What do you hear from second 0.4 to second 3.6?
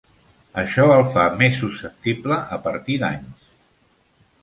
Això el fa més susceptible a partir danys.